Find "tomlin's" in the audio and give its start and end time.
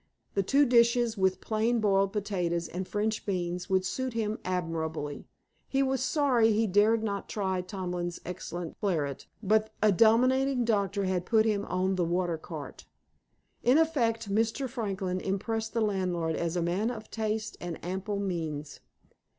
7.61-8.19